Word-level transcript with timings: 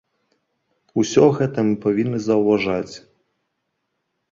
Усё 1.01 1.23
гэта 1.41 1.59
мы 1.69 1.75
павінны 1.85 2.19
заўважаць. 2.29 2.93